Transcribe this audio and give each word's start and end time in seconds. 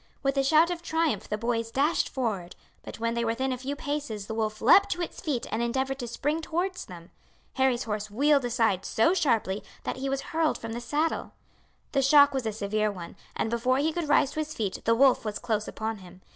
With 0.23 0.35
a 0.35 0.43
shout 0.43 0.71
of 0.71 0.81
triumph 0.81 1.29
the 1.29 1.37
boys 1.37 1.69
dashed 1.69 2.09
forward, 2.09 2.55
but 2.81 2.99
when 2.99 3.13
they 3.13 3.23
were 3.23 3.33
within 3.33 3.53
a 3.53 3.57
few 3.59 3.75
paces 3.75 4.25
the 4.25 4.33
wolf 4.33 4.59
leapt 4.59 4.89
to 4.93 5.01
its 5.03 5.21
feet 5.21 5.45
and 5.51 5.61
endeavoured 5.61 5.99
to 5.99 6.07
spring 6.07 6.41
towards 6.41 6.85
them. 6.85 7.11
Harry's 7.53 7.83
horse 7.83 8.09
wheeled 8.09 8.43
aside 8.43 8.83
so 8.83 9.13
sharply 9.13 9.63
that 9.83 9.97
he 9.97 10.09
was 10.09 10.21
hurled 10.33 10.57
from 10.57 10.73
the 10.73 10.81
saddle. 10.81 11.33
The 11.91 12.01
shock 12.01 12.33
was 12.33 12.47
a 12.47 12.51
severe 12.51 12.91
one, 12.91 13.15
and 13.35 13.51
before 13.51 13.77
he 13.77 13.93
could 13.93 14.09
rise 14.09 14.31
to 14.31 14.39
his 14.39 14.55
feet 14.55 14.81
the 14.85 14.95
wolf 14.95 15.23
was 15.23 15.37
close 15.37 15.67
upon 15.67 15.99
him. 15.99 16.21